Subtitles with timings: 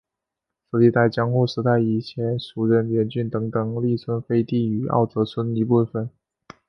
[0.71, 6.09] 此地在江户时代以前属荏原郡等等力村飞地与奥泽村一部分。